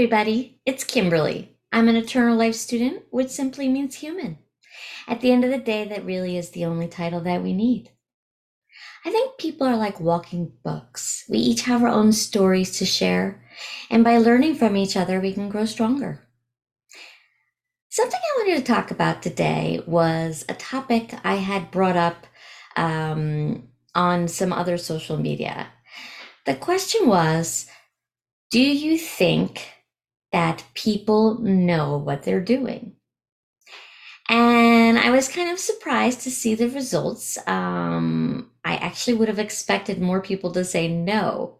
everybody. 0.00 0.58
It's 0.64 0.82
Kimberly. 0.82 1.58
I'm 1.70 1.86
an 1.86 1.94
eternal 1.94 2.34
life 2.34 2.54
student, 2.54 3.02
which 3.10 3.28
simply 3.28 3.68
means 3.68 3.96
human. 3.96 4.38
At 5.06 5.20
the 5.20 5.30
end 5.30 5.44
of 5.44 5.50
the 5.50 5.58
day, 5.58 5.86
that 5.86 6.06
really 6.06 6.38
is 6.38 6.52
the 6.52 6.64
only 6.64 6.88
title 6.88 7.20
that 7.20 7.42
we 7.42 7.52
need. 7.52 7.90
I 9.04 9.10
think 9.10 9.36
people 9.36 9.66
are 9.66 9.76
like 9.76 10.00
walking 10.00 10.52
books. 10.64 11.24
We 11.28 11.36
each 11.36 11.64
have 11.64 11.82
our 11.82 11.90
own 11.90 12.12
stories 12.12 12.78
to 12.78 12.86
share, 12.86 13.44
and 13.90 14.02
by 14.02 14.16
learning 14.16 14.54
from 14.54 14.74
each 14.74 14.96
other, 14.96 15.20
we 15.20 15.34
can 15.34 15.50
grow 15.50 15.66
stronger. 15.66 16.26
Something 17.90 18.20
I 18.24 18.38
wanted 18.38 18.56
to 18.56 18.72
talk 18.72 18.90
about 18.90 19.22
today 19.22 19.82
was 19.86 20.46
a 20.48 20.54
topic 20.54 21.12
I 21.24 21.34
had 21.34 21.70
brought 21.70 21.98
up 21.98 22.26
um, 22.74 23.68
on 23.94 24.28
some 24.28 24.54
other 24.54 24.78
social 24.78 25.18
media. 25.18 25.66
The 26.46 26.54
question 26.54 27.06
was 27.06 27.66
Do 28.50 28.62
you 28.62 28.96
think 28.96 29.68
that 30.32 30.64
people 30.74 31.38
know 31.40 31.98
what 31.98 32.22
they're 32.22 32.40
doing? 32.40 32.94
And 34.28 34.96
I 34.96 35.10
was 35.10 35.28
kind 35.28 35.50
of 35.50 35.58
surprised 35.58 36.20
to 36.20 36.30
see 36.30 36.54
the 36.54 36.68
results. 36.68 37.36
Um, 37.48 38.50
I 38.64 38.76
actually 38.76 39.14
would 39.14 39.28
have 39.28 39.40
expected 39.40 40.00
more 40.00 40.20
people 40.22 40.52
to 40.52 40.64
say 40.64 40.86
no. 40.86 41.58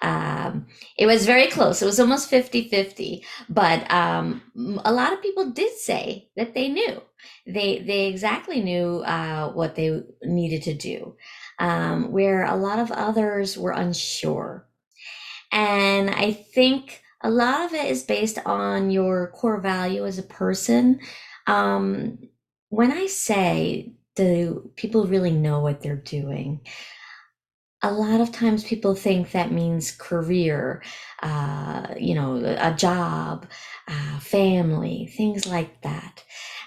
Um, 0.00 0.66
it 0.98 1.06
was 1.06 1.26
very 1.26 1.48
close. 1.48 1.82
It 1.82 1.86
was 1.86 1.98
almost 1.98 2.28
50 2.28 2.68
50. 2.68 3.24
But 3.48 3.90
um, 3.90 4.42
a 4.84 4.92
lot 4.92 5.12
of 5.12 5.22
people 5.22 5.50
did 5.50 5.76
say 5.76 6.28
that 6.36 6.54
they 6.54 6.68
knew. 6.68 7.02
They, 7.46 7.80
they 7.80 8.06
exactly 8.06 8.60
knew 8.60 8.98
uh, 8.98 9.50
what 9.52 9.74
they 9.74 10.02
needed 10.22 10.62
to 10.64 10.74
do, 10.74 11.16
um, 11.58 12.12
where 12.12 12.44
a 12.44 12.56
lot 12.56 12.78
of 12.78 12.92
others 12.92 13.56
were 13.58 13.72
unsure. 13.72 14.68
And 15.50 16.10
I 16.10 16.32
think 16.32 17.02
a 17.24 17.30
lot 17.30 17.64
of 17.64 17.72
it 17.72 17.86
is 17.90 18.02
based 18.02 18.38
on 18.44 18.90
your 18.90 19.28
core 19.28 19.58
value 19.58 20.06
as 20.06 20.18
a 20.18 20.22
person. 20.22 21.00
Um, 21.46 22.18
when 22.68 22.92
I 22.92 23.06
say, 23.06 23.92
do 24.14 24.70
people 24.76 25.06
really 25.06 25.30
know 25.32 25.60
what 25.60 25.82
they're 25.82 25.96
doing? 25.96 26.60
A 27.82 27.90
lot 27.92 28.20
of 28.20 28.30
times 28.30 28.64
people 28.64 28.94
think 28.94 29.32
that 29.32 29.52
means 29.52 29.90
career, 29.90 30.82
uh, 31.22 31.94
you 31.98 32.14
know, 32.14 32.36
a 32.58 32.74
job, 32.74 33.46
uh, 33.88 34.18
family, 34.20 35.12
things 35.16 35.46
like 35.46 35.80
that. 35.82 36.22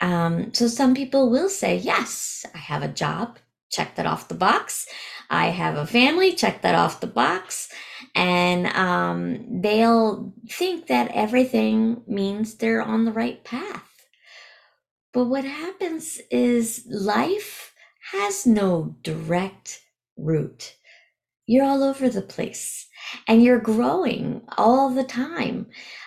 Um, 0.00 0.52
so 0.54 0.66
some 0.66 0.94
people 0.94 1.30
will 1.30 1.48
say, 1.48 1.76
yes, 1.76 2.44
I 2.54 2.58
have 2.58 2.82
a 2.82 2.88
job, 2.88 3.38
check 3.70 3.96
that 3.96 4.06
off 4.06 4.28
the 4.28 4.34
box. 4.34 4.86
I 5.30 5.48
have 5.48 5.76
a 5.76 5.86
family, 5.86 6.32
check 6.32 6.62
that 6.62 6.74
off 6.74 7.00
the 7.00 7.06
box. 7.06 7.68
And 8.14 8.66
um, 8.68 9.60
they'll 9.60 10.32
think 10.48 10.86
that 10.86 11.10
everything 11.14 12.02
means 12.06 12.54
they're 12.54 12.82
on 12.82 13.04
the 13.04 13.12
right 13.12 13.42
path. 13.44 13.84
But 15.12 15.26
what 15.26 15.44
happens 15.44 16.20
is 16.30 16.86
life 16.90 17.74
has 18.12 18.46
no 18.46 18.96
direct 19.02 19.80
route. 20.16 20.74
You're 21.46 21.64
all 21.64 21.82
over 21.82 22.08
the 22.08 22.22
place 22.22 22.86
and 23.26 23.42
you're 23.42 23.60
growing 23.60 24.42
all 24.56 24.90
the 24.90 25.04
time. 25.04 25.66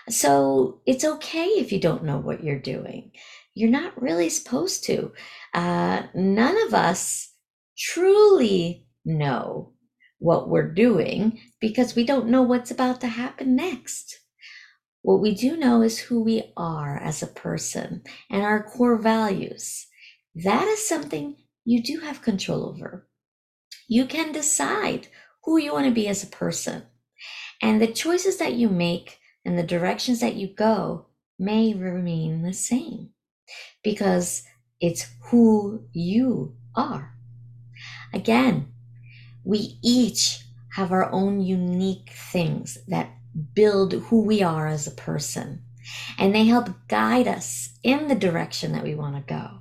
So 0.10 0.82
it's 0.86 1.04
okay 1.04 1.46
if 1.46 1.72
you 1.72 1.80
don't 1.80 2.04
know 2.04 2.18
what 2.18 2.44
you're 2.44 2.60
doing. 2.60 3.12
You're 3.54 3.72
not 3.72 4.02
really 4.02 4.30
supposed 4.30 4.84
to. 4.86 5.12
Uh, 5.54 6.04
none 6.14 6.62
of 6.68 6.74
us 6.74 7.34
truly 7.78 8.86
know 9.06 9.74
what 10.20 10.50
we're 10.50 10.72
doing 10.72 11.40
because 11.60 11.96
we 11.96 12.06
don't 12.06 12.30
know 12.30 12.44
what's 12.44 12.72
about 12.72 13.02
to 13.02 13.08
happen 13.08 13.56
next. 13.56 14.20
What 15.02 15.22
we 15.22 15.34
do 15.34 15.58
know 15.58 15.82
is 15.82 15.98
who 15.98 16.24
we 16.24 16.54
are 16.56 16.98
as 16.98 17.24
a 17.24 17.28
person 17.28 18.04
and 18.30 18.44
our 18.44 18.64
core 18.64 18.98
values. 18.98 19.88
That 20.36 20.68
is 20.68 20.88
something 20.88 21.38
you 21.66 21.82
do 21.82 22.00
have 22.02 22.22
control 22.22 22.70
over. 22.70 23.08
You 23.88 24.06
can 24.06 24.32
decide 24.32 25.08
who 25.44 25.58
you 25.58 25.74
want 25.74 25.86
to 25.86 25.92
be 25.92 26.08
as 26.08 26.24
a 26.24 26.28
person. 26.28 26.84
And 27.62 27.82
the 27.82 27.88
choices 27.88 28.38
that 28.38 28.54
you 28.54 28.70
make 28.70 29.18
and 29.44 29.58
the 29.58 29.64
directions 29.64 30.20
that 30.20 30.36
you 30.36 30.54
go 30.54 31.08
may 31.40 31.74
remain 31.74 32.44
the 32.44 32.54
same 32.54 33.10
because 33.84 34.44
it's 34.80 35.08
who 35.30 35.88
you 35.94 36.56
are. 36.76 37.16
Again, 38.14 38.68
we 39.44 39.78
each 39.82 40.46
have 40.76 40.92
our 40.92 41.12
own 41.12 41.42
unique 41.42 42.12
things 42.12 42.78
that 42.88 43.12
build 43.54 43.94
who 43.94 44.22
we 44.22 44.42
are 44.42 44.68
as 44.68 44.88
a 44.88 44.92
person. 44.92 45.62
And 46.18 46.34
they 46.34 46.46
help 46.46 46.70
guide 46.88 47.28
us 47.28 47.70
in 47.84 48.08
the 48.08 48.16
direction 48.16 48.72
that 48.74 48.84
we 48.84 48.96
want 48.96 49.16
to 49.16 49.34
go. 49.34 49.60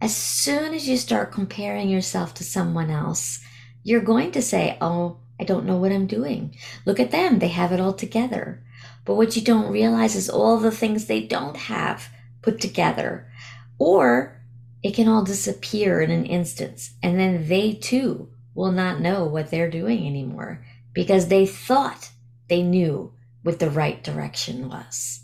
As 0.00 0.16
soon 0.16 0.74
as 0.74 0.88
you 0.88 0.96
start 0.96 1.32
comparing 1.32 1.88
yourself 1.88 2.34
to 2.34 2.44
someone 2.44 2.90
else, 2.90 3.40
you're 3.82 4.00
going 4.00 4.30
to 4.32 4.42
say, 4.42 4.76
Oh, 4.80 5.18
I 5.40 5.44
don't 5.44 5.66
know 5.66 5.76
what 5.76 5.92
I'm 5.92 6.06
doing. 6.06 6.56
Look 6.84 7.00
at 7.00 7.10
them, 7.10 7.38
they 7.38 7.48
have 7.48 7.72
it 7.72 7.80
all 7.80 7.94
together. 7.94 8.62
But 9.04 9.14
what 9.14 9.34
you 9.36 9.42
don't 9.42 9.72
realize 9.72 10.14
is 10.14 10.28
all 10.28 10.58
the 10.58 10.70
things 10.70 11.06
they 11.06 11.22
don't 11.22 11.56
have 11.56 12.08
put 12.42 12.60
together. 12.60 13.30
Or 13.78 14.40
it 14.82 14.94
can 14.94 15.08
all 15.08 15.24
disappear 15.24 16.00
in 16.00 16.10
an 16.10 16.26
instance, 16.26 16.92
and 17.02 17.18
then 17.18 17.48
they 17.48 17.72
too 17.72 18.28
will 18.58 18.72
not 18.72 19.00
know 19.00 19.24
what 19.24 19.52
they're 19.52 19.70
doing 19.70 20.04
anymore 20.04 20.64
because 20.92 21.28
they 21.28 21.46
thought 21.46 22.10
they 22.48 22.60
knew 22.60 23.12
what 23.44 23.60
the 23.60 23.70
right 23.70 24.02
direction 24.02 24.68
was. 24.68 25.20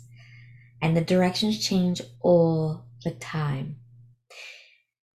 And 0.81 0.95
the 0.95 1.01
directions 1.01 1.59
change 1.59 2.01
all 2.21 2.85
the 3.03 3.11
time. 3.11 3.75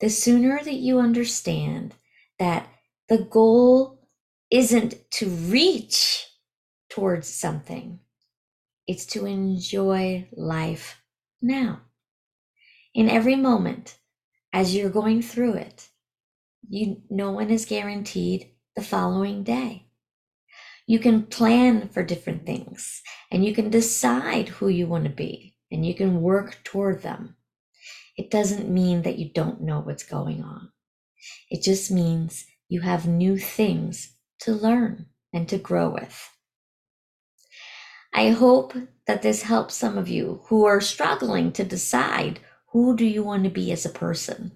The 0.00 0.10
sooner 0.10 0.60
that 0.62 0.74
you 0.74 0.98
understand 0.98 1.94
that 2.38 2.68
the 3.08 3.16
goal 3.16 4.06
isn't 4.50 4.96
to 5.12 5.26
reach 5.26 6.26
towards 6.90 7.26
something, 7.26 8.00
it's 8.86 9.06
to 9.06 9.24
enjoy 9.24 10.28
life 10.36 11.00
now. 11.40 11.80
In 12.92 13.08
every 13.08 13.36
moment, 13.36 13.96
as 14.52 14.76
you're 14.76 14.90
going 14.90 15.22
through 15.22 15.54
it, 15.54 15.88
you 16.70 17.02
no 17.10 17.32
one 17.32 17.50
is 17.50 17.64
guaranteed 17.64 18.52
the 18.76 18.82
following 18.82 19.42
day. 19.42 19.86
You 20.86 21.00
can 21.00 21.24
plan 21.24 21.88
for 21.88 22.04
different 22.04 22.46
things 22.46 23.02
and 23.30 23.44
you 23.44 23.54
can 23.54 23.70
decide 23.70 24.48
who 24.48 24.68
you 24.68 24.86
want 24.86 25.04
to 25.04 25.10
be 25.10 25.56
and 25.70 25.84
you 25.84 25.94
can 25.94 26.22
work 26.22 26.58
toward 26.62 27.02
them. 27.02 27.36
It 28.16 28.30
doesn't 28.30 28.70
mean 28.70 29.02
that 29.02 29.18
you 29.18 29.30
don't 29.32 29.62
know 29.62 29.80
what's 29.80 30.04
going 30.04 30.42
on. 30.42 30.70
It 31.50 31.62
just 31.62 31.90
means 31.90 32.46
you 32.68 32.80
have 32.82 33.06
new 33.06 33.36
things 33.36 34.14
to 34.40 34.52
learn 34.52 35.06
and 35.32 35.48
to 35.48 35.58
grow 35.58 35.90
with. 35.90 36.30
I 38.14 38.30
hope 38.30 38.74
that 39.06 39.22
this 39.22 39.42
helps 39.42 39.74
some 39.74 39.98
of 39.98 40.08
you 40.08 40.42
who 40.46 40.64
are 40.64 40.80
struggling 40.80 41.52
to 41.52 41.64
decide 41.64 42.40
who 42.72 42.96
do 42.96 43.04
you 43.04 43.24
want 43.24 43.44
to 43.44 43.50
be 43.50 43.72
as 43.72 43.84
a 43.84 43.90
person. 43.90 44.52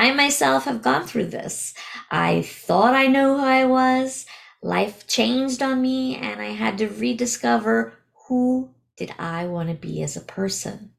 I 0.00 0.12
myself 0.12 0.64
have 0.64 0.80
gone 0.80 1.06
through 1.06 1.26
this. 1.26 1.74
I 2.10 2.40
thought 2.40 2.94
I 2.94 3.06
knew 3.06 3.36
who 3.36 3.44
I 3.44 3.66
was 3.66 4.24
life 4.62 5.06
changed 5.06 5.62
on 5.62 5.82
me 5.82 6.16
and 6.16 6.40
I 6.40 6.52
had 6.52 6.78
to 6.78 6.88
rediscover 6.88 7.92
who 8.26 8.70
did 8.96 9.12
I 9.18 9.44
want 9.44 9.68
to 9.68 9.74
be 9.74 10.02
as 10.02 10.16
a 10.16 10.22
person. 10.22 10.92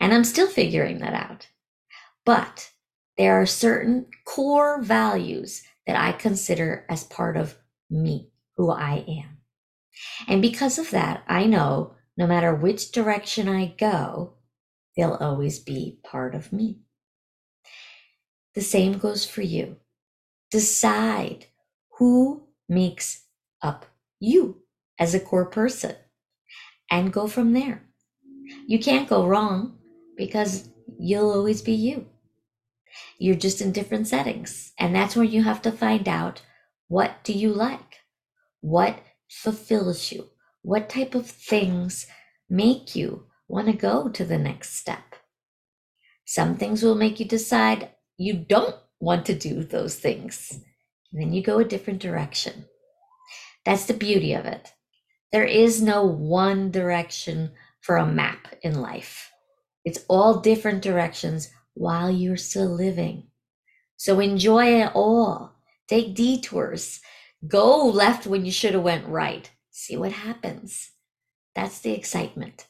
And 0.00 0.12
I'm 0.12 0.24
still 0.24 0.48
figuring 0.48 0.98
that 0.98 1.14
out. 1.14 1.46
But 2.24 2.72
there 3.16 3.40
are 3.40 3.46
certain 3.46 4.06
core 4.24 4.82
values 4.82 5.62
that 5.86 5.96
I 5.96 6.10
consider 6.10 6.84
as 6.88 7.04
part 7.04 7.36
of 7.36 7.56
me, 7.88 8.32
who 8.56 8.72
I 8.72 9.04
am. 9.06 9.38
And 10.26 10.42
because 10.42 10.80
of 10.80 10.90
that, 10.90 11.22
I 11.28 11.46
know 11.46 11.94
no 12.16 12.26
matter 12.26 12.52
which 12.52 12.90
direction 12.90 13.48
I 13.48 13.66
go, 13.78 14.34
they'll 14.96 15.14
always 15.20 15.60
be 15.60 16.00
part 16.02 16.34
of 16.34 16.52
me. 16.52 16.80
The 18.54 18.62
same 18.62 18.98
goes 18.98 19.24
for 19.24 19.42
you. 19.42 19.76
Decide 20.50 21.46
who 21.98 22.44
makes 22.68 23.24
up 23.62 23.86
you 24.20 24.62
as 24.98 25.14
a 25.14 25.20
core 25.20 25.46
person 25.46 25.96
and 26.90 27.12
go 27.12 27.26
from 27.26 27.52
there. 27.52 27.82
You 28.66 28.78
can't 28.78 29.08
go 29.08 29.26
wrong 29.26 29.78
because 30.16 30.68
you'll 30.98 31.32
always 31.32 31.62
be 31.62 31.72
you. 31.72 32.06
You're 33.18 33.34
just 33.34 33.60
in 33.60 33.72
different 33.72 34.06
settings. 34.06 34.72
And 34.78 34.94
that's 34.94 35.16
where 35.16 35.24
you 35.24 35.42
have 35.42 35.62
to 35.62 35.72
find 35.72 36.08
out 36.08 36.42
what 36.88 37.24
do 37.24 37.32
you 37.32 37.52
like? 37.52 38.00
What 38.60 39.00
fulfills 39.28 40.12
you? 40.12 40.30
What 40.62 40.88
type 40.88 41.14
of 41.14 41.26
things 41.26 42.06
make 42.48 42.94
you 42.94 43.24
want 43.48 43.66
to 43.66 43.72
go 43.72 44.08
to 44.08 44.24
the 44.24 44.38
next 44.38 44.76
step? 44.76 45.16
Some 46.24 46.56
things 46.56 46.82
will 46.82 46.94
make 46.94 47.18
you 47.18 47.26
decide 47.26 47.90
you 48.16 48.34
don't 48.34 48.76
want 49.00 49.26
to 49.26 49.34
do 49.34 49.64
those 49.64 49.96
things 49.96 50.60
and 51.12 51.22
then 51.22 51.32
you 51.32 51.42
go 51.42 51.58
a 51.58 51.64
different 51.64 52.00
direction. 52.00 52.66
That's 53.64 53.86
the 53.86 53.94
beauty 53.94 54.34
of 54.34 54.46
it. 54.46 54.72
There 55.32 55.44
is 55.44 55.82
no 55.82 56.04
one 56.04 56.70
direction 56.70 57.52
for 57.80 57.96
a 57.96 58.06
map 58.06 58.54
in 58.62 58.80
life. 58.80 59.30
It's 59.84 60.04
all 60.08 60.40
different 60.40 60.82
directions 60.82 61.50
while 61.74 62.10
you're 62.10 62.36
still 62.36 62.68
living. 62.68 63.28
So 63.96 64.20
enjoy 64.20 64.82
it 64.82 64.92
all. 64.94 65.56
Take 65.88 66.14
detours. 66.14 67.00
Go 67.46 67.86
left 67.86 68.26
when 68.26 68.44
you 68.44 68.52
should 68.52 68.74
have 68.74 68.82
went 68.82 69.06
right. 69.06 69.50
See 69.70 69.96
what 69.96 70.12
happens. 70.12 70.90
That's 71.54 71.80
the 71.80 71.92
excitement. 71.92 72.66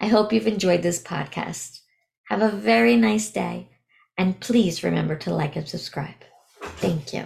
I 0.00 0.06
hope 0.08 0.32
you've 0.32 0.46
enjoyed 0.46 0.82
this 0.82 1.02
podcast. 1.02 1.80
Have 2.24 2.42
a 2.42 2.48
very 2.48 2.96
nice 2.96 3.30
day. 3.30 3.68
And 4.18 4.38
please 4.40 4.84
remember 4.84 5.16
to 5.16 5.34
like 5.34 5.56
and 5.56 5.68
subscribe. 5.68 6.14
Thank 6.60 7.12
you. 7.12 7.24